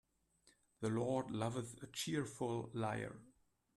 [0.79, 3.21] The Lord loveth a cheerful liar.